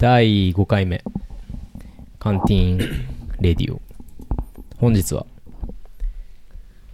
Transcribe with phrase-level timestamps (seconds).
[0.00, 1.04] 第5回目、
[2.18, 3.06] カンティーン
[3.38, 3.82] レディオ。
[4.78, 5.26] 本日は、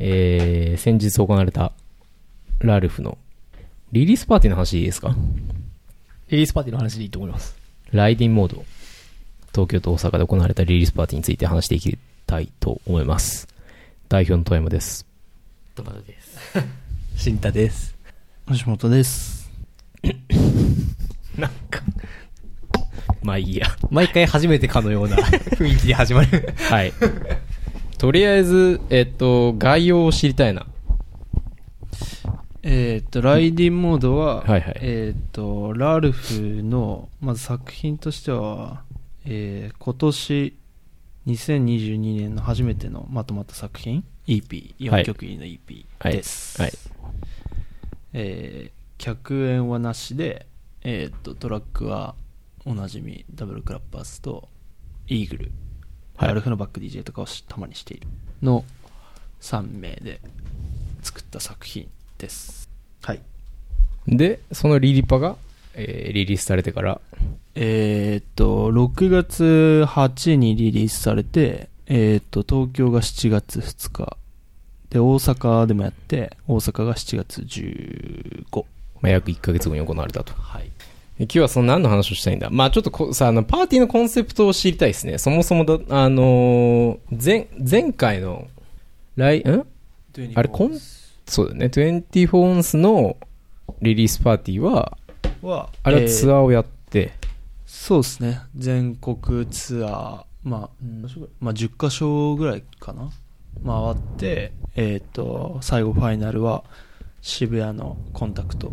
[0.01, 1.71] えー、先日行われた、
[2.59, 3.17] ラルフの、
[3.93, 5.15] リリースパーティーの話でいいですか？
[6.31, 7.57] リリースパーティーの話でいいと思います。
[7.93, 8.65] ライディンモード、
[9.53, 13.47] 東京と大阪で行われたリリースパーティーについて話していきたいと思います。
[14.09, 15.07] 代表の富山です。
[15.77, 16.39] トマトです。
[17.15, 17.95] 新太です。
[18.49, 19.49] 橋本です。
[21.39, 21.83] なんか、
[23.27, 23.67] まあいいや。
[23.91, 25.17] 毎回初めてかのような
[25.59, 26.55] 雰囲気で始まる。
[26.71, 26.93] はい。
[27.99, 30.65] とりあえず、えっと、概要を知りたいな。
[32.63, 38.83] えっ、と、ライディンモードは、はいはいえっ、と、ラルフの、まず作品としては、
[39.25, 40.57] えー今年、
[41.27, 46.63] 2022年の初めてのまとまった作品、EP、4曲入りの EP はいです。
[46.63, 46.73] はい
[48.13, 50.47] えー客演はなしで、
[50.83, 52.15] えっ、と、トラックは
[52.67, 54.49] おなじみ、ダブルクラッパーズと、
[55.07, 55.53] イーグル、
[56.17, 58.09] はいラルフのバック DJ とかをしたまにしている
[58.43, 58.65] の
[59.41, 60.21] 3名で
[61.03, 62.69] 作った作品です。
[63.03, 63.21] はい。
[64.09, 65.37] で、そのリリパが、
[65.75, 67.01] えーリリースされてから、
[67.55, 74.17] えーっと、6月8にリリースされて、えーっと、東京が7月2日。
[74.91, 78.65] で、大阪でもやって、大阪が7月15。
[79.01, 80.33] まあ、約1ヶ月後に行われたと。
[80.35, 80.73] はい。
[81.19, 82.51] で今日はその何の話をしたいんだ？
[82.51, 85.17] まあちょっとこさ、あの、パーティーのコンセプトを知りたいですね。
[85.17, 88.49] そもそもだ、あのー前、前回の、
[89.17, 89.67] 来、ん？
[90.35, 90.79] あれコン
[91.27, 91.67] そうだね。
[91.67, 93.17] 24オンスの
[93.81, 94.97] リリースパーティーは、
[95.43, 97.13] は、あれはツアーーをやって、
[97.65, 98.41] そうですね。
[98.55, 100.71] 全国ツアー、まあ、
[101.41, 103.11] まあ、10カ所ぐらいかな？
[103.65, 106.63] 回って、えーっと、最後ファイナルは
[107.23, 108.71] 渋谷のコンタクト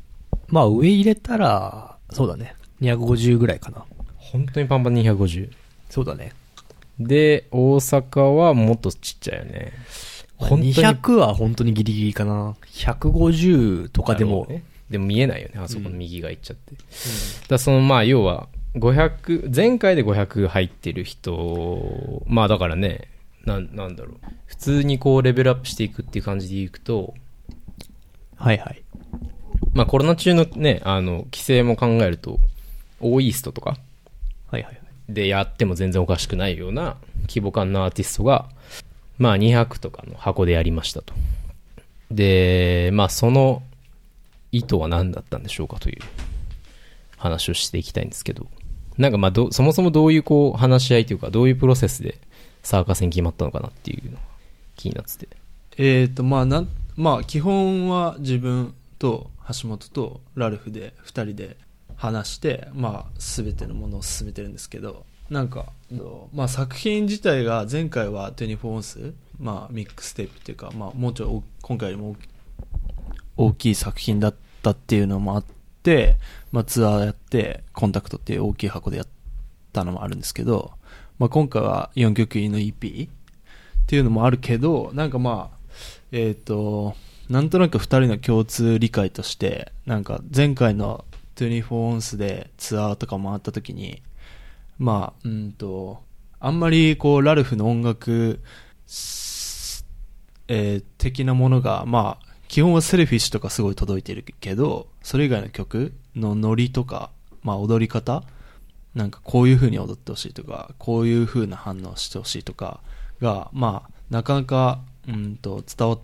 [0.47, 2.55] まあ上入れたら、そうだね。
[2.81, 3.85] 250ぐらいかな。
[4.17, 5.49] 本当にパンパン250。
[5.89, 6.33] そうだね。
[6.99, 9.73] で、大阪はもっとちっちゃいよね。
[10.37, 12.55] 本当に200は本当にギリギリかな。
[12.65, 16.75] 150とかでも、ね、でも見えないよね、あそこの右が行っちゃって。
[16.75, 16.83] だか
[17.49, 23.09] らその、まあ、要は、500、前回で500入ってる人、まあだからね、
[23.47, 24.17] なん、なんだろう。
[24.45, 27.15] 普通にこうレベルアップしていくっていう感じでいくと、
[28.35, 28.83] はいはい。
[29.73, 32.39] まあコロナ中のね、あの、規制も考えると、
[32.99, 33.77] オーイーストとか
[34.51, 34.77] はいはいはい。
[35.09, 36.97] でやっても全然おかしくないような
[37.29, 38.49] 規模感のアーティストが、
[39.17, 41.13] まあ200とかの箱でやりましたと。
[42.11, 43.63] で、まあその
[44.51, 46.01] 意図は何だったんでしょうかという
[47.17, 48.47] 話をしていきたいんですけど、
[48.97, 52.19] なんかまあど、そもそもどういうこう話し合いというか、どういうプロセスで
[52.67, 54.23] サーカスに決まったのかなっていうのが
[54.75, 55.37] 気になってて。
[55.77, 56.65] えーとまあな
[56.97, 61.55] まあ基本は自分と橋本とラルフで2人で
[61.95, 65.67] 話してまあ全てのものを進めてるんですけどなんか、
[66.33, 72.15] まあ、作品自体が前回は24オンス、まあ、ミックステープっていうか、まあ、もうちょい今回よりも
[73.37, 75.45] 大きい作品だったっていうのもあっ
[75.83, 76.17] て、
[76.51, 79.07] まあ、ツアーやってコンタクトっていう大きい箱でやっ
[79.71, 80.73] たのもあるんですけど、
[81.19, 83.11] まあ、今回は4曲入りの EP っ
[83.87, 85.57] ていうのもあるけどなんかまあ
[86.11, 86.95] えっ、と
[87.29, 91.05] なんとなく2人の共通理解としてなんか前回の
[91.35, 94.01] 24オンスでツアーとか回った時に
[94.79, 96.01] まあうんと
[96.39, 98.39] あんまりこうラルフの音楽
[100.47, 107.11] えー的なものがまあ基本はセルフィッシュとかすごい届いてるけどそれ以外の曲のノリとか、
[107.43, 108.23] まあ、踊り方
[108.95, 112.79] なんかこういう風に踊ってほしいとかこういう風な反応してほしいとか
[113.21, 115.99] がまあなかなかうんと伝わっ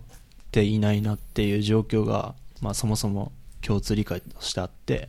[0.52, 5.08] ていないなっていう状況が、まあ、そもそも共通理解としてあって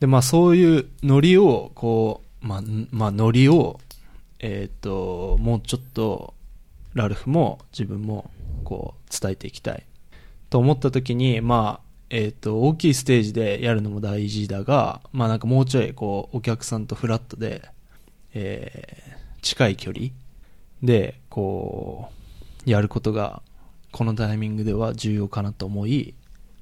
[0.00, 3.80] でまあそういうノリをこうまあ、まあ、ノリを
[4.38, 6.32] えっ、ともうちょっと
[6.94, 8.30] ラルフも自分も
[8.64, 9.84] こう伝えていきたい
[10.48, 17.62] と思った時にまあえっ、と大きいステージでやるのも大事だがまあなんかもうちょいこうお客さんとフラットで、
[18.34, 20.08] えー近い距離
[20.82, 22.10] でこ
[22.66, 23.42] うやることが
[23.90, 26.14] このタイミングでは重要かなと思い、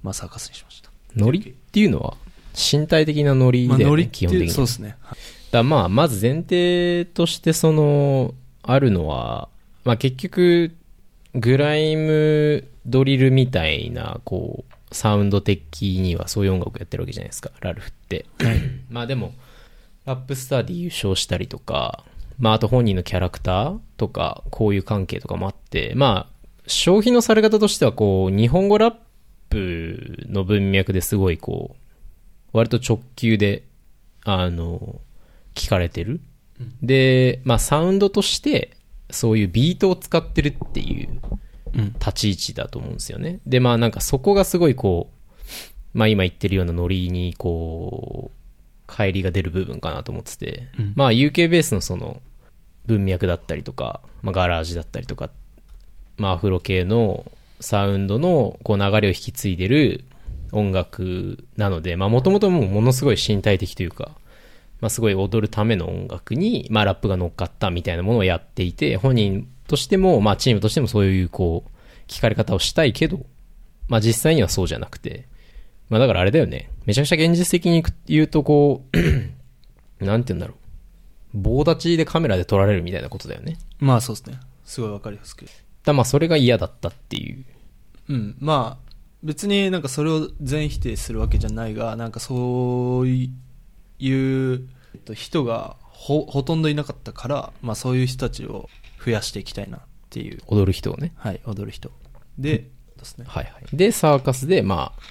[0.02, 2.16] まあ、サーカスにしましたノリっていうのは、
[2.54, 4.50] 身体的なノリまあ、だよね、ノリ基本的に。
[4.50, 4.96] そうですね。
[5.50, 9.48] だまあ、まず前提としてその、あるのは、
[9.84, 10.74] まあ結局、
[11.34, 18.26] グライムドリルみたいな、こう、サウンド的にはそういう音楽やってるわけじゃないですか、ラルフって。
[18.90, 19.34] まあでも、
[20.04, 22.04] ラップスターで優勝したりとか、
[22.38, 28.94] まああと本人のキャラクターとか、こういう関係とかもあって、まあ、消費のされ方としてはこう、日本語ラッ
[29.50, 33.64] プの文脈ですごいこう、割と直球で、
[34.24, 35.00] あの、
[35.54, 36.20] 聞かれてる。
[36.82, 38.76] で、まあサウンドとして、
[39.10, 41.20] そういうビートを使ってるっていううん。
[41.74, 43.40] 立ち位置だと思うんですよね。
[43.46, 48.38] で、まあなんかそこがすごいこう、まあ今言ってるようなノリにこう、
[48.92, 50.92] 帰りが出る部分かなと思ってて、うん。
[50.96, 52.20] まあ UK ベースのその
[52.86, 55.30] 文脈だったりとか、まあガラージだったりとか、
[56.16, 57.30] まあアフロ系の
[57.60, 60.04] サウンドのこう流れを引き継いでる
[60.52, 64.12] 音楽なので、まあもともともうものすごい身体的というか、
[64.80, 71.70] まあすごい踊るための音楽に、まあラップが乗っかったみたいなものをやっていて、本人としても、まあチームとしてもそういうこう、
[72.10, 73.24] 聞かれ方をしたいけど、
[73.86, 75.28] まあ実際にはそうじゃなくて、
[75.88, 76.70] まあだからあれだよね。
[76.86, 80.56] めちゃくちゃ現実的に言うとこう、 なんて言うんだろう。
[81.34, 83.58] 棒立ちでカメラで撮られるみたいなことだよね。
[83.78, 84.40] まあそうですね。
[84.64, 85.46] すごいわかりやすく。
[85.84, 87.44] だまあそれが嫌だったっていう。
[88.08, 88.36] うん。
[88.40, 88.92] まあ、
[89.22, 93.30] 別になんかそれを全否定するわけじゃないが、なんかそうい
[94.00, 98.68] う、えっと人がほ、ほとんどいなかったから、まあそういう人たちを
[99.04, 99.80] 増やしていきたいなっ
[100.10, 101.12] ていう、踊る人をね。
[101.16, 101.90] はい、踊る人。
[102.38, 103.24] で、ですね。
[103.28, 103.76] はいはい。
[103.76, 105.02] で、サーカスで、まあ、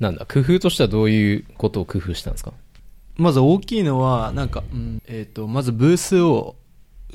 [0.00, 2.52] なんだ、工夫としてはどういうことを工夫したんですか？
[3.16, 6.56] まず大きいのは、なんか、うんえっ、と、まずブースを、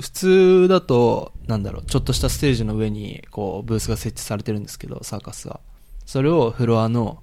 [0.00, 5.60] 普通だと、なんだろう、ちょっとしたステージの上に、こう、ブースが設置されてるんですけど、サーカスは。
[6.06, 7.22] それをフロアの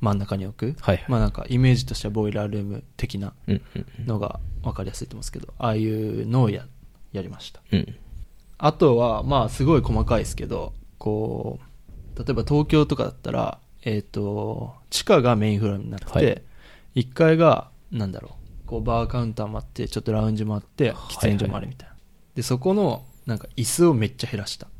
[0.00, 0.82] 真ん中に置く。
[0.82, 1.04] はいはい。
[1.08, 6.66] まあなんか、イメージとしてはボイラールーム的なうんうんのが分かりやすいと思うんですけど、ああいうのをや、
[7.12, 7.62] やりました。
[7.72, 7.96] うん。
[8.60, 8.66] うん。
[8.66, 11.58] あとは、まあ、すごい細かいですけど、こ
[12.16, 16.44] う、例えば東京とかだったら、えっ、と、地下がメインフロアになってはいて、
[16.94, 21.94] 1階が、なんだろう、こう、バーカウンターもあって、ちょっとラウンジもあって、喫煙所もあるみたいな。
[22.34, 24.66] で、そこの、なんか、椅子をめっちゃ減らした。
[24.66, 24.70] っ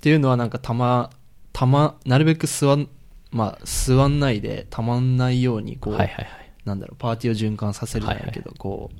[0.00, 1.10] ていうのは、なんか、たま、
[1.52, 2.88] たま、なるべく座ん、
[3.32, 6.52] まあ、座んないで、たまんないように、こう、はいはいはい。
[6.64, 8.96] なんだろう、パーティーを循環させるじゃないけど、はこう、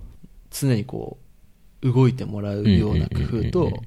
[0.51, 1.19] 常にこ
[1.83, 3.83] う、動いてもらうような工夫と、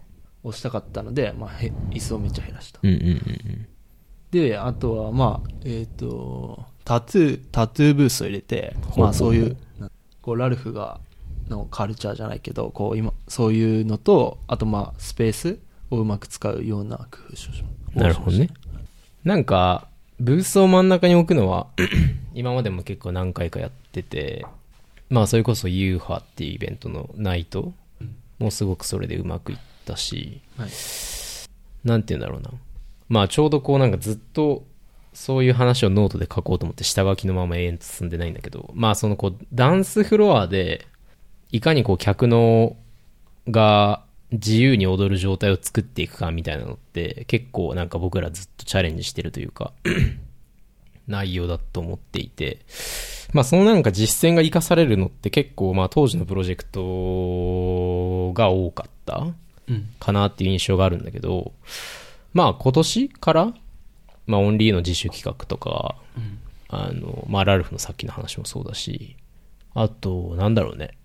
[0.47, 2.79] をしたかったので、まあ、へ椅子をめっちゃ減らした。
[2.81, 3.67] うんうんうん
[4.31, 9.89] で、あとは、まあ、えっ、と、タトゥー、タトゥーブースを入れて、まあそういう、な
[10.21, 10.99] こう、ラルフが、
[11.47, 15.59] のカルチャーじゃないけど、こう、今、そういうのと、あとまあ、スペース
[15.91, 17.63] をうまく使うような工夫をしまし
[17.93, 17.99] た。
[18.01, 18.49] なるほどね。
[19.23, 19.87] なんか、
[20.19, 21.67] ブースを真ん中に置くのは、
[22.35, 24.45] 今までも結構何回かやってて、
[25.09, 27.73] まあそれこそ UFA っていうイベントのナイト
[28.39, 29.57] もすごくそれでうまくいっ
[29.87, 30.69] たし、はい。
[31.87, 32.51] なんて言うんだろうな。
[33.09, 34.65] まあちょうどこうなんかずっと
[35.13, 40.85] そういう話をノートで書こうと思って下書きのまま永遠と進んでないんだけど、まあそのこうダンスフロアで
[41.51, 42.75] いかにこう客の
[43.49, 49.71] が自由に踊る状態を作っていくかみたいなのって結構なんか僕らずっとチャレンジしてるというか
[51.07, 52.59] 内容だと思っていて、
[53.33, 59.35] まあそのなんか実践が活かされるのって結構まあ当時のプロジェクトが多かったうん。
[59.99, 61.51] かなっていう印象があるんだけど、
[62.33, 63.53] まあ今年から、
[64.25, 66.39] まあオンリーの自主企画とか、うん。
[66.69, 69.15] あの、まあラルフのさっきの話もそうだし、
[69.73, 70.97] あと、なんだろうね。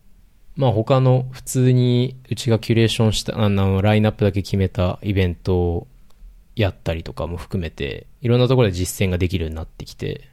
[0.56, 5.86] まあ他の普通にうちがキュレーションした、あの、ラインナップだけ決めたイベントを
[6.56, 10.28] やったりとかも含めて、いろんなところで実践ができるようになってきて、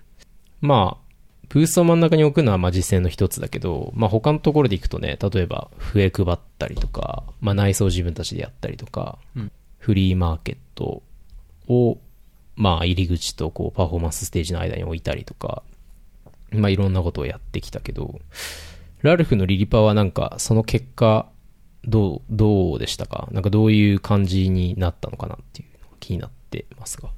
[0.62, 1.09] まあ、
[1.50, 11.02] ブースを真ん中に置くのはまあ実践の一つだけど、まあ他のところで行くとね、例えば笛配ったりとか、まあ内装自分たちでやったりとか、うんフリーマーケット
[11.70, 11.98] を、
[12.56, 15.64] まあ入り口とこうパフォーマンスステージの間に置いたりとか、
[16.52, 18.20] まあいろんなことをやってきたけど、
[19.02, 21.30] ラルフのリリパはなんかその結果、
[21.86, 23.30] どう、どうでしたか？
[23.32, 27.10] なんかどういう感じになったのかなっていうのが気になってますが。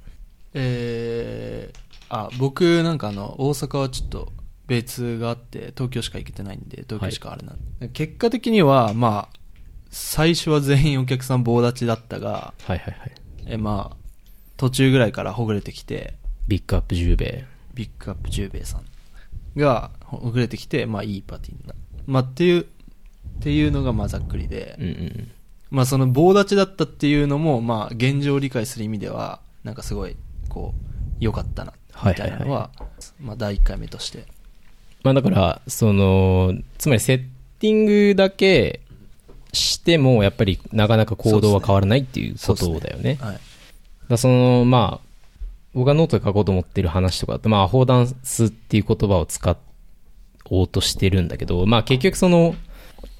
[0.54, 1.76] えー、
[2.14, 4.32] あ、僕なんかあの、大阪はちょっと
[4.66, 9.38] 別があって、東京しか行けてないんで、東京しかあれなんで、結果的には、まあ、
[9.90, 13.12] 最初は全員お客さん棒立ちだったが、はいはいはい。
[13.46, 13.96] え、まあ、
[14.56, 16.14] 途中ぐらいからほぐれてきて、
[16.48, 17.46] ビッグアップ10米。
[17.74, 18.84] ビッグアップ十兵衛さん
[19.56, 21.74] がほぐれてきて、まあいいパーティーにな
[22.06, 22.66] まあっていう、っ
[23.40, 25.30] ていうのがまあざっくりで、うんうん。
[25.70, 30.16] まあその棒立ちだったっていうのも、まあ現状を理解する意味では、なんかすごい、
[30.48, 30.86] こう、
[31.18, 31.72] 良かったな。
[32.04, 32.70] みたいなのは、
[33.20, 34.24] まあ、第1回目として。
[35.02, 37.24] まあだから、その、つまりセッ
[37.58, 38.80] ティングだけ
[39.52, 43.18] しても、やっぱりなかなか行動は変わらないっていうことだよね。
[43.20, 43.40] はい。
[44.08, 45.06] だその、まあ、
[45.74, 49.56] 僕がノートで書こうと思ってる話とかだと、まあ、アホダンスっていう言葉を使
[50.50, 52.54] おうとしてるんだけど、まあ結局その、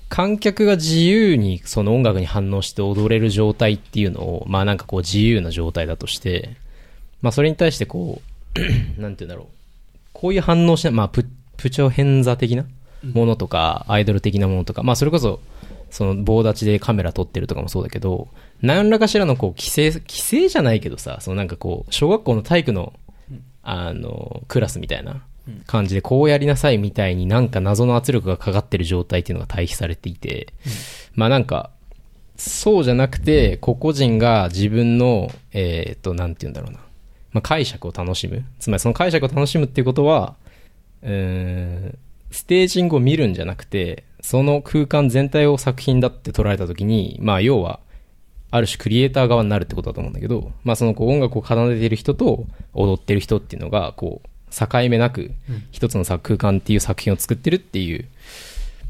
[0.08, 6.56] 観客が自由にその音楽に反応して踊れる状態っていうのを、まあなんかこう自由な状態だとして、
[7.22, 8.31] まあそれに対してこう、
[8.98, 9.46] なんて言うんだろう。
[10.12, 12.64] こういう反応しない、まあププチョ偏座的な
[13.02, 15.40] ものとか、アイドル的なものとか、まあそれこそ、
[15.90, 18.28] その棒立ちでカメラ撮ってるとかもそうだけど、
[18.62, 22.92] 何らかしらのこう規制、規制じゃないけどさ、そのなんかこう、小学校の体育の、
[23.62, 25.22] あの、クラスみたいな
[25.66, 30.48] 感じで、こうやりなさいみたいになんか謎の圧力がかかってる状態っていうのが対比されていて、
[31.14, 31.70] まあなんか、
[32.36, 36.80] そうじゃなくて、個々人が自分の、えーっと、なんて言うんだろうな。
[37.32, 38.44] まあ解釈を楽しむ。
[38.58, 40.34] つまりその解釈を楽しむっていうことは、
[41.02, 41.98] うん
[42.32, 47.80] ステージングを見るんじゃなくて、その空間全体を作品だって捉えたときに、まあ要は、
[48.50, 55.30] ある種クリエイター側になるってことだと思うんだけど、まあそのこう音楽を奏でている人と踊ってる人っていうのが、こう、境目なく
[55.70, 58.06] 一つの作空間っていう作品を作ってるっていう、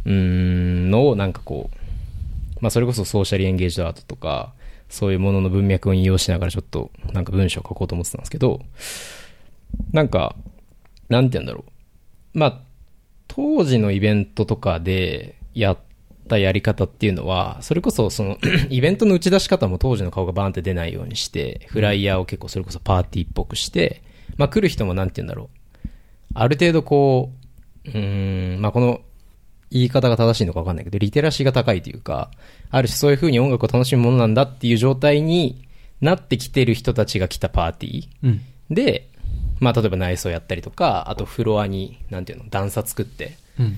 [0.06, 4.52] うん、のをなんかこう、まあそれこそソーシャルエンゲージドアートとか、
[4.92, 8.61] そういうものの文脈を引用しながらちょっとなんか文章を書こうと思ってたんですけど、
[9.90, 10.37] なんか、
[11.08, 11.64] なんて言うんだろ
[12.34, 12.38] う。
[12.38, 12.61] まあ、
[13.26, 15.78] 当時のイベントとかでやっ
[16.28, 18.37] たやり方っていうのは、それこそその
[18.68, 24.02] イベントの打ち出し方も当時の顔がバーンって出ないようにして、フライヤーを結構それこそパーティーっぽくして、
[24.37, 25.49] まあ来る人もなんて言うんだろ
[25.84, 25.88] う。
[26.34, 27.32] ある程度こ
[27.87, 29.00] う、うん、まあこの
[29.72, 32.30] 言い方が正しいのか分かんないけど、リテラシーが高いというか、
[32.70, 35.66] ある種そういう風に音楽を楽しむものなんだっていう状態に
[36.00, 38.08] なってきてる人たちが来たパーティー。
[38.24, 39.10] うんで、
[39.60, 43.76] まあ例えば内装やったりとか、あとフロアに、なんていうの、段差作って、うん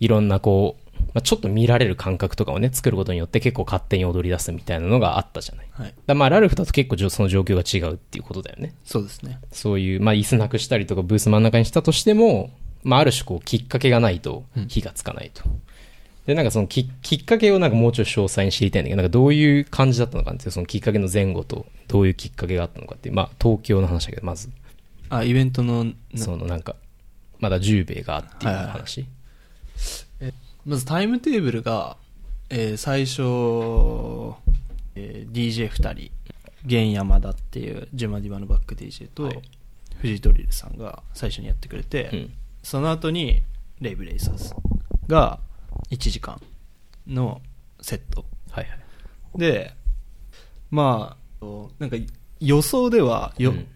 [0.00, 5.66] いろんなこう、まあ、ちょっと見られる感覚とかをね、作ることによって結構勝手に踊り出すみたいなのがあったじゃない。
[5.70, 8.74] はいらまあラルフだと結構その状況が違うっていうことだよね。
[8.84, 12.50] そうですねそういう、まあ椅子なくしたりとかブース真ん中にしたとしても、
[12.82, 15.42] まあある種こうきっかけがないと火がつかないと。
[16.26, 24.48] で、なんかそのききっかけをなんかもうちょい詳細に知りたいんだけど、なんかどういう感じだったのかっていう、そのきっかけの前後とどういうきっかけがあったのかっていう、まあ東京の話だけど、まず、
[25.10, 26.76] あイベントのなそのなんか、
[27.40, 29.06] まだ10米があっていうはいはいはい話。
[30.64, 31.96] まずタイムテーブルが、
[32.50, 33.22] えー最初、
[34.94, 36.10] えー DJ2 人
[36.64, 39.42] 玄山田っていうジュマディバのバック DJ と、はい
[40.00, 42.32] フジドリルさんが最初にやってくれて、うん。
[42.62, 43.42] その後に
[43.80, 44.54] レイブレイサーズ
[45.08, 45.38] が
[45.90, 46.40] 1時間
[47.06, 47.40] の
[47.80, 48.24] セット。
[48.50, 48.78] はいはい。
[49.36, 49.74] で
[50.70, 51.44] まあ
[51.78, 51.96] なんか
[52.40, 53.66] 予想ではよ、うん。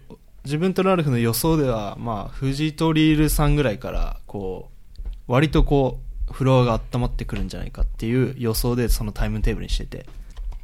[0.44, 4.70] 自分とラルフの予想ではまあフジトリールさんぐらいからこ
[5.04, 6.00] う割とこ
[6.30, 10.06] うフロアが温まってくるんじゃないかっていう予想でそのタイムテーブルにしてて。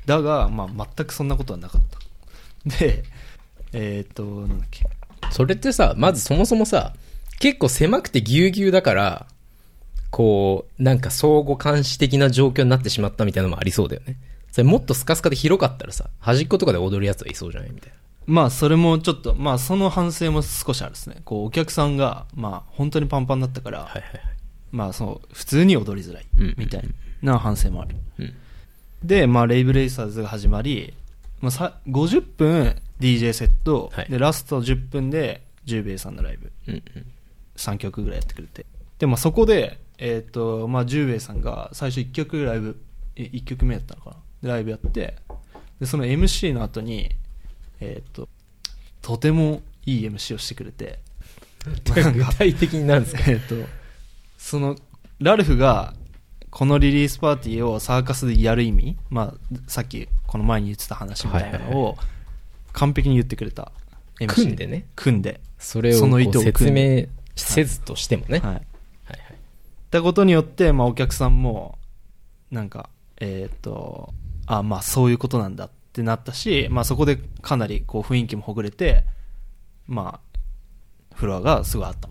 [0.07, 1.83] だが、まあ、全くそんなことはなかっ
[2.69, 2.79] た。
[2.79, 3.05] で
[3.73, 4.85] えっ、となんだっけ。
[5.31, 6.93] それってさ、まずそもそもさ、
[7.43, 9.27] 結構狭くてぎゅうぎゅうだから、
[10.13, 14.17] こう、なんか相互監視的な状況になってしまったみたいなのもありそうだよね。
[14.53, 17.97] それもっとスカスカで広かったらさ、端っことかで踊るやつはいそうじゃないみたいな。
[18.27, 24.21] まあそれもちょっとまあその反省も少しあるですねこうお客さんがまあ本当にパンパンだったから、はいはいはい。
[24.71, 26.89] まあそう普通に踊りづらいうんみたい
[27.23, 28.35] な反省もある、うん
[29.03, 30.95] でまあレイブレイサーズが始まり、
[31.41, 36.83] まあ、さ50分 DJ セット、はいでラスト10分で十兵衛さんのライブうんうん。
[37.57, 38.67] 3曲ぐらいやってくれて
[38.99, 42.81] でまあそこでえっ、とまあ十兵衛さんが最初1曲ライブ
[43.17, 45.17] え1曲目やったのかなでライブやって
[45.81, 47.11] でその MC の後に
[47.81, 48.29] えっ、と
[49.01, 51.01] とてもいい MC をしてくれて
[52.15, 53.23] 具体的になんですか？
[53.31, 53.55] えっと、
[54.37, 54.77] その、
[55.21, 55.95] ラルフが、
[56.51, 61.97] このリリースパーティーをサーカスでやる意味、まあ、さっき、この前に言ってた話みたいなのを、
[62.73, 63.73] 完璧に言ってくれた。
[64.21, 64.87] MC 組んでね。
[64.97, 65.41] 組んで。
[65.59, 68.39] それをこその意図を組んで明せずとしてもね。
[68.39, 68.55] はいはい。
[68.55, 68.63] はい。
[68.63, 68.65] っ
[69.91, 71.79] たことによって、まあ、お客さんも、
[72.51, 72.89] なんか、
[73.21, 74.13] えっ、と、
[74.47, 79.05] あ、まあ、そういうことなんだってなったし、まあ、そこでかなり、こう、雰囲気もほぐれて、
[79.87, 80.37] まあ、
[81.15, 82.09] フロアがすごい温まった。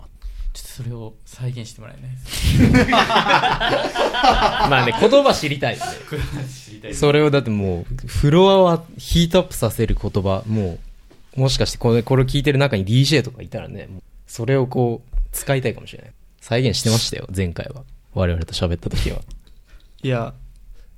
[0.53, 2.59] ちょっとそれを再現してもらえないです
[2.91, 5.91] まあね、言葉知りたいよね。
[5.91, 10.77] か知りたいそれをだってもう、フロアはヒートアップさせる言葉、も
[11.37, 13.87] う、もしかしてこれ、これを聞いてる中に DJ とかいたらね、
[14.27, 16.13] それをこう、使いたいかもしれない。
[16.39, 17.83] 再現してましたよ、前回は。
[18.13, 19.19] 我々と喋った時は。
[20.03, 20.33] いや、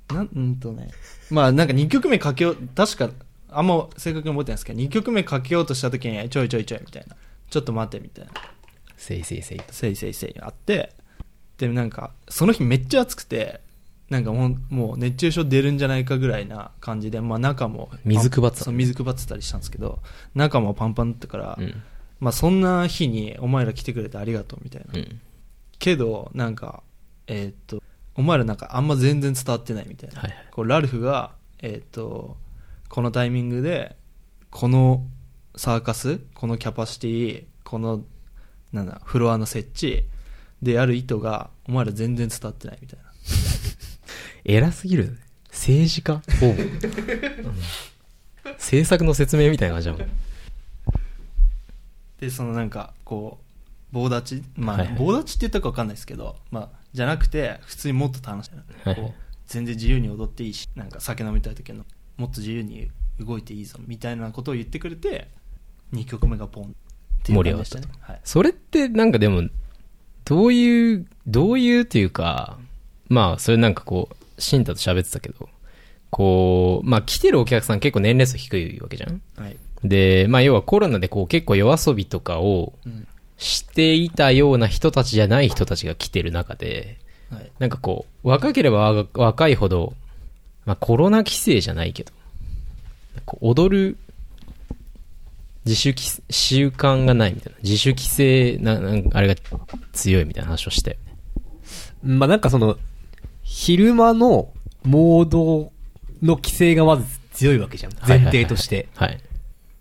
[0.08, 0.90] なん、うんとね。
[1.30, 3.10] まあなんか2曲目かけよう、確か、
[3.50, 7.16] あんま正確に覚えてないですけど、2曲目かけようとした時に、ちょいちょいちょいみたいな。
[7.50, 8.32] ちょっと待てみたいな
[8.96, 9.72] せいせいせいと。
[9.72, 10.92] せいせいせいあって
[11.58, 13.60] でなんかその日めっちゃ暑くて
[14.10, 20.00] なんかもうもう熱中症出るんじゃないかぐらいな感じで、まあ、中も水配ってた水配ってたりしたんですけど
[20.34, 21.82] 中もパンパンだったから、うん。
[22.24, 25.20] まあ、そんな日にお前ら来てくれてありがとうみたいな、うん。
[25.78, 26.82] けどなんか
[27.26, 27.82] えーっと
[28.14, 30.46] お前らなんかあんま全然伝わってないみたいな、はいはい。
[30.50, 32.38] こうラルフが、えーっと
[32.88, 33.96] このタイミングで
[34.50, 35.04] この
[35.54, 38.04] サーカスこのキャパシティこの
[38.72, 40.04] なんだフロアの設置
[40.62, 43.04] でやる意図がお前ら全然伝わってないみたいな
[44.44, 45.18] 偉すぎる。
[45.50, 46.52] 政治家ほぼ。
[46.52, 46.78] うん
[48.58, 50.33] 政策の説明みたいな感じだもん。
[52.20, 54.96] でそのなんかこう棒立ちまあ、はいはい。
[54.96, 58.96] 棒立ちって言ったか分かんないですけど、まあ、じゃなくて普通にもっと楽しい、はい。
[58.96, 61.84] こう全然自由に踊っていいしなんか酒飲みたい時の
[62.16, 62.90] もっと自由に
[63.20, 65.28] 動いていいぞみたいなことを言ってくれて
[65.92, 66.66] 2曲目がポンっ
[67.24, 67.86] ていう感じでしたね。
[68.00, 68.20] はい。
[68.22, 69.48] それってなんかでも、
[70.24, 72.58] どういう、どういうっていうか、
[73.08, 75.48] まあ、それなんかこう、シンタと喋ってたけど、
[76.10, 79.22] こう、まあ来てるお客さん結構年齢層低いわけじゃん。
[79.36, 86.98] はいで、まあ要はコロナでこう結構夜遊びとかをうんしていたような人たちじゃない人たちが来てる中で、
[87.30, 89.94] はいなんかこう、若ければ若若いほど、
[90.64, 92.12] まあコロナ規制じゃないけど、
[93.26, 93.98] こう踊る
[95.64, 97.58] 自主規習慣がないみたいな。
[97.62, 99.34] 自主規制な、なんあれが
[99.92, 101.14] 強いみたいな話をしたよね。
[102.02, 102.78] まあなんかその、
[103.42, 104.52] 昼間の
[104.84, 105.72] モード
[106.22, 107.92] の規制がまず強いわけじゃん。
[108.06, 108.88] 前提として。
[108.94, 109.18] はい。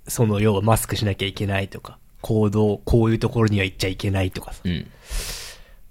[0.07, 4.61] その要はマスクしなきゃいけないとか、行動、こういうところには行っちゃいけないとかさ。
[4.63, 4.87] うん。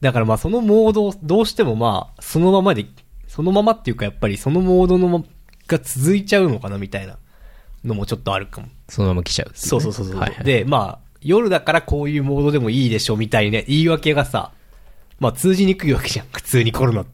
[0.01, 2.87] だからまあそのモードをどうしてもまあ、そのままで、
[3.29, 5.25] そのままっていうかやっぱりそのモードのま
[5.69, 7.19] が続いちゃうのかなみたいな
[7.85, 8.69] のもちょっとあるかも。
[8.89, 14.53] そのまま来ちゃうねそうそうそうそう、はいはい、で、まあ、夜だからこういうモードでもいいでしょみたいね、言い訳がさ、
[15.19, 16.27] まあ通じにくいわけじゃん。
[16.33, 17.09] 普通にコロナ、じ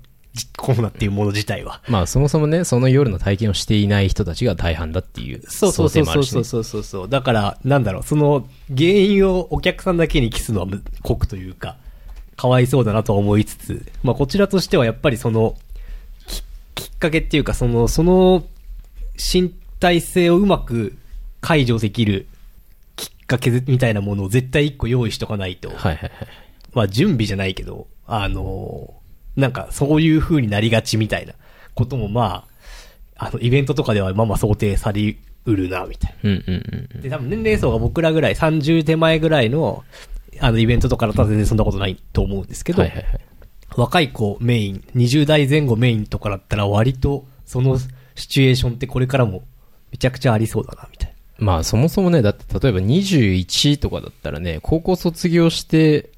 [0.56, 1.82] コロナっていうもの自体は。
[1.88, 6.44] まあそもそもね、その夜の体験をしていない人たちが大半だっていうそうそうそうそうそうう。
[6.44, 7.08] そうそうそう。
[7.08, 11.76] だから、なんだろう、その原因をお客さんだけに帰すのはむ酷というか、
[12.36, 15.56] かわいそうだなとは思いつつ、まあこちらとしてはやっぱりその、
[16.26, 16.42] き
[16.74, 18.44] きっかけっていうか、その、その
[19.16, 20.96] 身体性をうまく
[21.40, 22.26] 解除できる
[22.96, 26.10] きっかけみたいなものを絶対一個用意しとかないと、はいはいはい。
[26.10, 26.16] ま
[26.74, 28.97] まあ準備じゃないけど、あのー
[29.38, 31.32] なんかそういう風になりがちみたいな
[31.74, 32.44] こともま
[33.16, 37.00] あ、あのイベントとかではまあまあ想定されうるな、みたいうんうんうんな。
[37.02, 39.84] で、多分年齢層が僕らぐらい、30手前ぐらいの、
[40.40, 42.78] あのイベントとかだったら全然そんなことないと思うんですけうん。
[42.78, 43.20] ど、はいはいはい。
[43.76, 47.78] 若い子メイン、20代前後メインとかだったら割とその
[48.14, 49.42] シチュエーションってこれからも
[49.92, 51.46] めちゃくちゃありそうだな、みたいな。
[51.46, 56.10] まあそもそもね、だって例えば21とかだったらね、高校卒業して、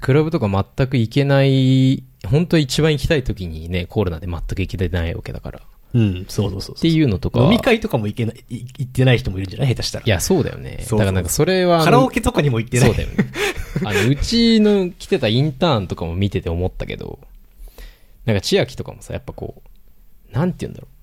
[0.00, 5.60] クラブとか全く行けない、本当一番行きたい時にね、コロナで全く行けてないわけだから。
[5.60, 5.62] っ
[5.94, 7.44] うん、そうそうそうていうのとかは。
[7.44, 10.04] 飲み会とかも行けない、い行ってない人もいるんじゃない下手したら。
[10.06, 10.78] いや、そうだよね。
[10.90, 11.84] だからなんかそれは。
[11.84, 12.88] カラオケとかにも行ってない。
[12.88, 13.16] そうだよね。
[13.84, 17.18] あの、うちの来てたインターンとかも見てて思ったけど、
[18.24, 19.62] なんか千秋とかもさ、やっぱこ
[20.30, 20.94] う、なんて言うんだろう。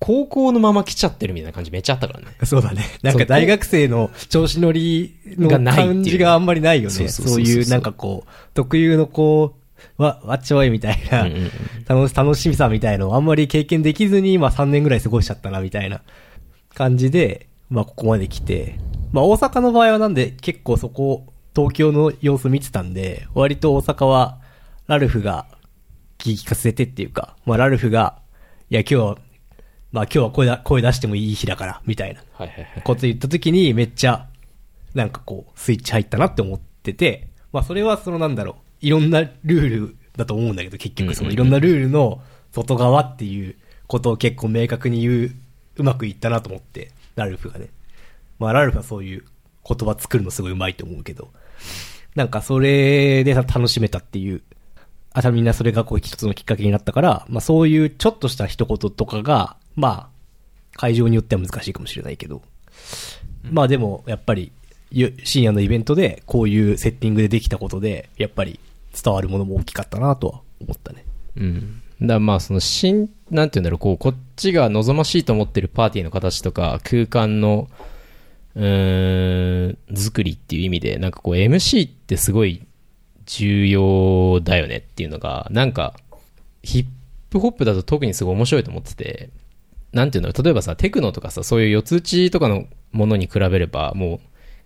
[0.00, 2.26] 高校のまま来ちゃってるみたいな感じめっちゃあったからね。
[2.44, 2.84] そうだね。
[3.02, 7.08] なんか大学生の調子乗りの感じがあんまりないよね。
[7.08, 9.57] そういうなんかこう、特有のこう、
[9.96, 11.50] わ、わっちょいみたいな、うんうんうん
[11.88, 16.02] 楽し楽しみさみたいのをあんまり経験できずに、まあ3年ぐらい過ごしちゃったなみたいな
[16.74, 18.78] 感じで、まあここまで来て、
[19.12, 24.38] まあ大阪の場合はなんで結構そこ、東京の様子見てたんで、割と大阪は
[24.86, 25.46] ラルフが
[26.18, 28.18] 聞かせてっていうか、まあラルフが、
[28.70, 29.18] いや今日は、
[29.92, 32.22] まあ今日は声だ声出してもいい日だから、みたいな。
[32.84, 34.28] こと言った時にめっちゃ、
[34.94, 42.20] なんかこう、スイッチ入ったなって思ってて、まあそれはそのなんだろう、いろんなルールだと思うんだけど、結局そのいろんなルールの
[42.52, 45.34] 外側っていうことを結構明確に言う、
[45.76, 47.68] うまくいったなと思って、ラルフがね。
[48.38, 49.24] まあラルフはそういう
[49.66, 51.30] 言葉作るのすごいうまいと思うけど、
[52.14, 54.42] なんかそれで楽しめたっていう、
[55.12, 60.18] あたみんなそれがこう一つのきっかけになったから、まあそういうちょっとした一言とかが、まあ、
[60.76, 62.42] 会場によっては難しいかもしれないけど、
[63.50, 64.57] まあでも、やっぱり、ゆ
[65.24, 68.58] 深夜のイベントで、こういうセッティングでできたことで、やっぱり
[68.92, 71.04] 伝わるものも大きかったなとは思ったね。
[71.36, 71.82] うん。
[72.00, 77.68] だまあその新、なんて言うんだろう、こう、こっちが望ましいと思ってるパーティーの形とか、空間の、
[78.54, 82.66] うん、作りっていう意味で、なんかこう MC ってすごい
[83.26, 85.94] 重要だよねっていうのが、なんか、
[86.62, 86.86] ヒッ
[87.30, 89.30] プホップだと特にすごい面白いと思ってて、
[89.92, 94.20] なんていうんだろう、例えばさ、テクノとかさ、そういう四つ打ちとかのものに比べれば、もう、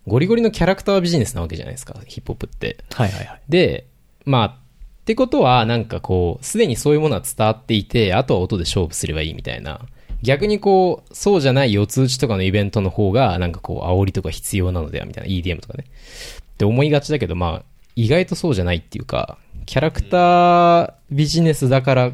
[0.07, 2.79] ゴリゴリのキャラクタービジネスなわけじゃないですか、ヒップホップって。
[2.93, 3.41] はいはいはい。
[3.49, 3.87] で、
[4.25, 9.81] まあ、ってことは、なんかこう、すでにそういうものは伝わっていて、あとは音で勝負すればいいみたいな。
[10.23, 15.85] 逆にこう、そうじゃない四つ打ちとかのイベントの方が、なんかこう、煽りとか必要なのではみたいな、EDM とかね。
[15.85, 17.65] って思いがちだけど、まあ、
[17.97, 22.13] 意外とそうじゃないっていうか、キャラクタービジネスだから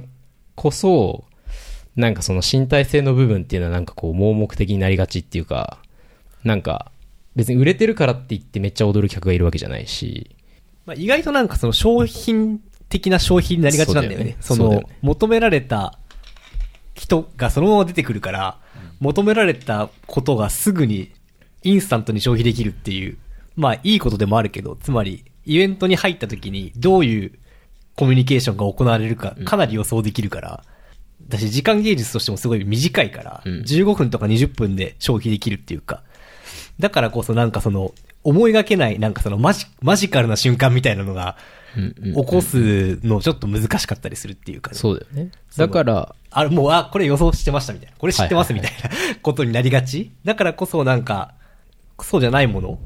[0.55, 1.25] こそ、
[1.97, 5.79] なんかその身体性の部分っていうのはなんかこう盲目的になりがちっていうか、
[6.45, 6.93] なんか
[7.37, 10.37] 別に売れてるからって言ってめっちゃ踊る客がいるわけじゃないし、
[10.87, 14.37] まあ、意外となんかその商品的な消費になりがちなんだよね。
[14.41, 15.99] そねそうだよね、求められた
[16.95, 18.59] 人がそのまま出てくるから、
[19.01, 21.13] 求められたことがすぐに
[21.63, 23.19] インスタントに消費できるっていう、
[23.57, 27.33] まあいいことでもあるけど、つまりイベントに入った時にどういう
[27.95, 30.65] コミュニケーションが行われるかかなり予想できるから、
[31.29, 33.61] だし時間芸術としてもすごい短いから、うん。
[33.61, 36.03] 15分とか20分で消費できるっていうか、
[36.79, 37.93] だからこそなんかその、
[38.25, 41.37] 思いがけない、なんかそのマジ、マジカルな瞬間みたいなのが、
[41.75, 45.31] 起こすのちょっと難しかったりするっていうか、ね、そうだよね。
[45.57, 47.97] だから、あれ、もう、あ、これ予想してましたみたいな。
[47.97, 48.91] これ知ってますみたいな
[49.23, 51.35] ことになりがちだからこそなんか、
[52.03, 52.79] そうじゃないもの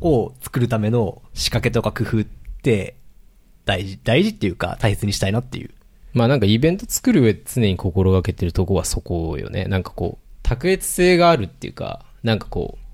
[0.00, 2.24] を作るための仕掛けとか工夫っ
[2.62, 2.96] て
[3.64, 5.70] 大事、大事っていうか大切にしたいなっていう。
[6.12, 9.64] まあなんかイベント作る上で常に心がけてるとこはそこよね。
[9.66, 12.89] なんかこう、卓越性があるっていうか、なんかこう、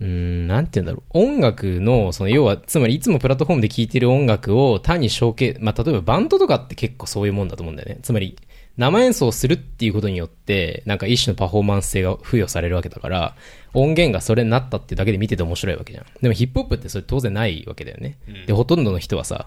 [0.00, 1.18] うーん、なんて言うんだろう。
[1.18, 7.98] 音楽の、その要は、つまりいつもプラットフォームで聴いてる音楽を単にショーケーまあ例えばバンドとかって結構そういうもんだと思うんだよね。
[8.02, 8.36] つまり、
[8.76, 13.34] 生演奏するっていうことによって、なんか一種のパフォーマンス性が付与されるわけだから、
[13.72, 16.04] 音源がそれになったっていうだけで見てて面白いわけじゃん。
[16.20, 18.18] でもヒップホップってそれ当然ないわけだよね。
[18.46, 19.46] で、ほとんどの人はさ、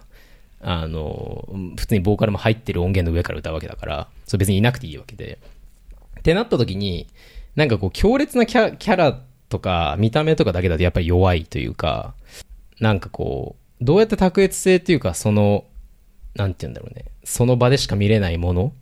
[0.62, 5.38] あの、普通にボーカルも入ってる音源の上から歌うわけだから、それ別にいなくていいわけで。
[6.20, 7.08] ってなった時に、
[7.56, 12.14] なんかこう強烈なキャキャラとか見た目とかだけだとやっぱり弱いというか、
[12.80, 15.66] なんかこう、どうやって卓越性っていうか、その、
[16.36, 18.74] なんて言うんだろうね、その場でしか見れないもの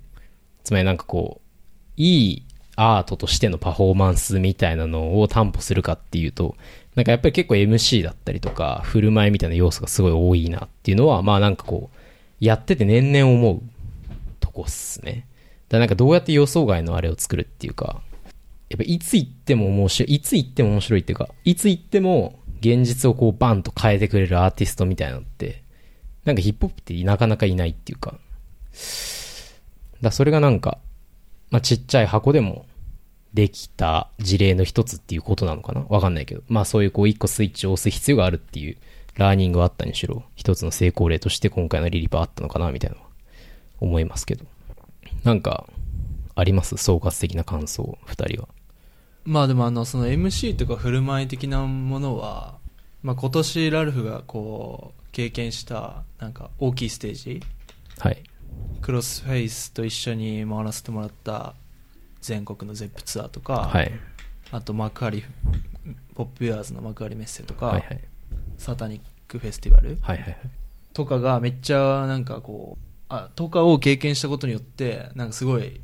[0.64, 1.48] つまりなんかこう、
[1.96, 2.44] いい
[2.76, 6.56] アートとしてのパフォーマンスみたいなのを担保するかっていうと、
[6.96, 11.98] なんかやっぱり結構 MC だったりとか、振る舞いみたいな要素がすごい多いなっていうのは、まあなんかこう、
[12.40, 13.62] やってて年々思う
[14.40, 15.28] とこっすね。
[15.70, 18.02] だからなんかどうやって予想外のあれを作るっていうか、
[18.70, 25.64] やっぱいつ行っても面白い、いつ行っても面白いっていうか、いつ行っても現実をこうバンと変えてくれるアーティストみたいなのって、
[26.26, 28.20] なんかヒップホップってなかなかいないっていうか、
[30.02, 30.80] だそれがなんか、
[31.50, 32.66] まあ、ちっちゃい箱でも
[33.34, 35.82] できた事例の一つっていうことなのかな？
[35.88, 36.42] わかんないけど。
[36.48, 38.78] まあそういうこう一個スイッチを押す必要があるっていう
[39.16, 43.08] ラーニングはあったにしろ、一つの成功例として今回のリリパあったのかなみたいなのは
[43.80, 44.46] 思いますけど。
[45.24, 45.68] なんか、
[46.36, 46.78] あります？
[46.78, 48.48] 総括的な感想、二人は。
[49.28, 52.56] まあでもあのその MC とか振る舞い的なものは、
[53.04, 57.44] まあ、今年ラルフがこう経験したなんか大きいステージ
[58.00, 58.24] はい。
[58.82, 61.56] クロスフェイスと一緒に回らせてもらった
[62.22, 63.92] 全国のゼップツアーとか、はい。
[64.52, 65.22] あと幕張
[66.16, 68.00] ポップウェアーズの幕張メッセとか、はいはい。
[68.58, 70.38] サタニックフェスティバルはいはいはい。
[70.94, 75.82] とかがめっちゃなんかこうあとかを経験したことによってなんかすごい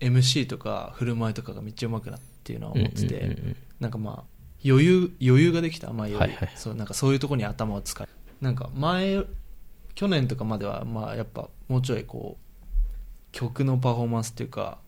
[0.00, 3.36] MC とか振る舞いとかがめっちゃ上手くなっていうのは思ってて、
[3.80, 4.32] なんかまあ
[4.64, 6.18] 余裕余裕ができた、まあ余裕。
[6.18, 8.08] はいはいそうなんかそういうところに頭を使う。
[8.40, 9.22] なんか前
[9.94, 12.42] 去年とかまではまあやっぱもうちょいこう
[13.32, 14.78] 曲のパフォーマンスっていうか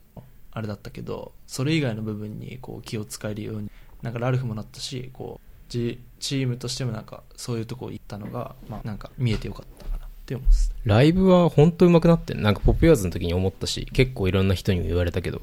[0.53, 3.71] あれだったけどそれ以外の部分にこう気を使えるように
[4.03, 10.75] なんかラルフもなったしこうチチームとしてもなんかそういうとこ行ったのが、まあ、なんか見えてよかったかなって思います。
[10.85, 15.43] ライブは本当上手くなってるなんかポップユアーズの時に思ったし、結構いろんな人にも言われたけど、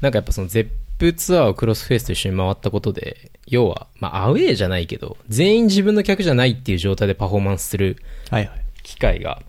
[0.00, 0.68] なんかやっぱそのゼッ
[1.00, 7.96] プツアーをクロスフェイスと一緒に回ったことで、要は、まあアウェーじゃないけど、全員自分の客じゃないっていう状態でパフォーマンスする
[8.30, 8.60] はいはい。
[8.82, 9.40] 機会が、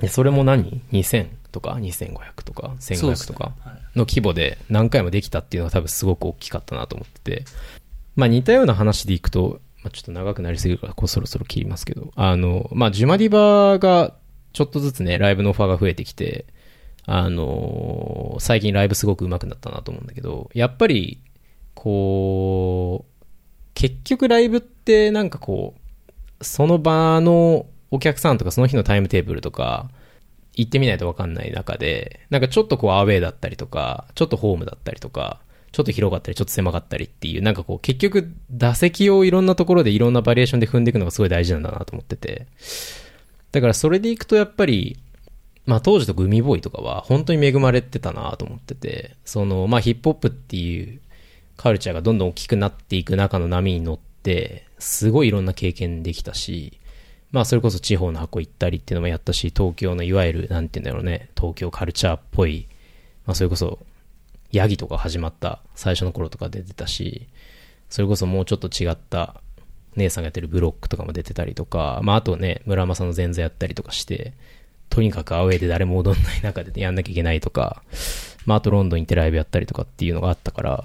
[0.00, 3.52] でそれも何 ?2000 とか2500とかそうです1500とか
[3.94, 7.44] の規模で何回もできたっていうのが多分すごく大きかったなと思ってて、
[8.14, 14.12] まあ似たような話でいくと、まあ、ちょっと長くなりすぎるからこうそろそろ切りますけど、あの、まあジュマディバが
[14.52, 16.44] ちょっとずつね、ライブのオファーが増えてきて、
[17.06, 21.20] あの最近ライブすごく上手くなったなと思うんだけど、やっぱり、
[21.74, 23.24] こう、
[23.74, 25.74] 結局ライブってなんかこ
[26.40, 29.88] う、その場のお客さんとかその日のタイムテーブルとか、
[30.54, 35.38] 行ってみないと分かんない中で、なんかちょっとこうアウェーだったりとか、ちょっとホームだったりとか、
[35.70, 42.46] ちょっと広かったり、ちょっと狭かったりっていう、なんかこう結局打席をいろんなところでいろんなバリエーションで踏んでいくのがすごい大事なんだなと思ってて。
[43.52, 44.98] だからそれでいくとやっぱり、
[45.66, 51.00] まあ当時とか海ボーイとかは本当に恵まれてたなと思ってて、そのまあヒップホップっていう
[51.56, 56.80] カルチャーがどんどん大きくなっていく中の波に乗って、て、すごいいろんな経験できたし、
[57.30, 62.66] まあそれこそ地方の箱行ったりっていうのもやったし、東京のいわゆる、なんて言うんだろうね、東京カルチャーっぽい、
[63.24, 63.78] まあそれこそ、
[64.50, 67.28] ヤギとか始まった最初の頃とか出てたし、
[67.88, 69.40] それこそもうちょっと違った
[69.94, 74.32] 姉さんがやってるブロックとかも出てたりとか、まああとね、村正の前座やったりとかして、
[74.90, 77.82] とにかくアウェーで誰も踊んない中でやんなきゃいけないとか、
[78.44, 80.84] まああとロンドン行ってライブやったりとかっていうのがあったから、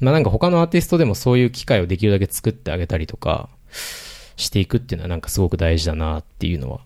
[0.00, 3.48] まあなんか他のアーティストでもそういう機会をできるだけ作ってあげたりとか
[4.36, 6.80] していくっていうのはなんかすごく大事だなっていうのは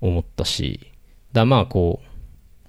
[0.00, 0.92] 思ったし、
[1.32, 2.06] だまあこう、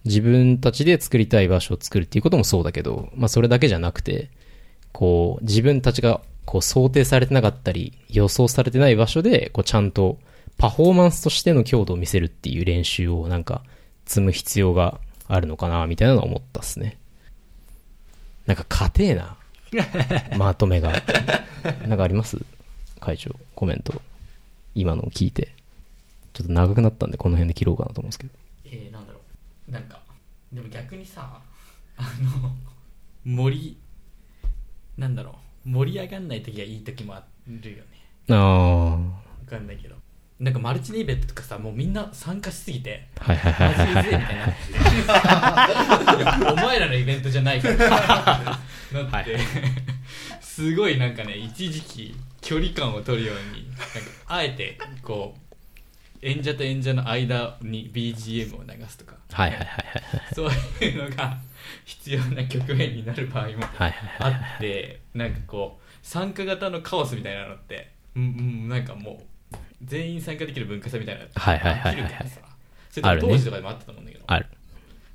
[0.05, 4.29] 自分たちで作りたい場所を作るっていうこともそうだけど、まあそれだけじゃなくて、
[4.91, 10.19] こう自分たちがこう想定されてなかったり予想されてない場所でこうちゃんと
[10.57, 13.63] パフォーマンスとしての強度を見せるっていう練習をなんか
[14.05, 16.97] 積む必要があるのかなみたいなのは思ったっすね。
[18.45, 19.37] なんか硬えな。
[20.37, 20.91] まとめが。
[21.87, 22.37] なんかあります？
[22.99, 24.01] 会長、コメント。
[24.75, 25.53] 今のを聞いて。
[26.33, 28.33] ちょっと長くなったんでこの辺で切ろうかなと思うんですけど。
[28.65, 29.19] えー、なんだろ
[29.69, 30.01] うなんか
[30.51, 31.39] でも逆にさ
[31.97, 32.01] あ
[32.43, 32.51] の
[33.23, 33.77] 盛り
[34.97, 35.35] なんだろ
[35.65, 38.99] う盛り上がんない時がいい時もあるよねあわ
[39.47, 39.95] かんないけど
[40.39, 43.23] なんかマルチのイベントとかさもうみんな参加しすぎてあ。
[43.23, 44.49] はいはいは
[46.49, 48.59] いお前らのイベントじゃないから
[48.91, 49.37] なって、
[50.41, 53.85] すごいなんかね一時期距離感を取るようになんか
[54.27, 60.35] あえてこう演者と演者の間に BGM を流すとかはいはいはいはい。
[60.35, 60.49] そう
[60.83, 61.37] いうのが
[61.85, 63.65] 必要な局面になる場合も
[64.19, 64.55] あ。
[64.57, 68.25] ってなんかこう参加型のカオスみたいなのってうんう
[68.65, 69.32] んなんかもう
[69.83, 72.13] 全員参加できる文化祭みたいなはいはいはいはいはい
[72.89, 74.45] それ当時とかでもあったと思うんだけど、ある。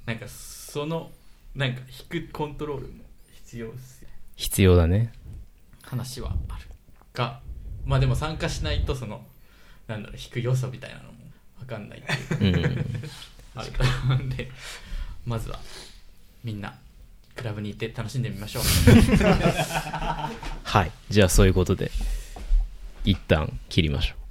[0.05, 1.11] なんかその
[1.55, 5.12] なんか弾くコントロールも必要っすよ必要だね。
[5.83, 6.66] 話はある
[7.14, 7.40] が
[7.87, 9.24] まあでも参加しないとその
[9.87, 11.12] なんだろう弾く良さみたいなのも
[11.61, 12.03] 分かんないっ
[12.38, 12.64] ていううん。
[13.55, 14.51] あると思うんで
[15.24, 15.59] まずは
[16.44, 16.74] みんな
[17.37, 18.62] クラブに行って楽しんでみましょう
[20.64, 20.90] はい。
[21.09, 21.92] じゃあそういうことで、
[23.05, 24.27] 一旦切りましょう。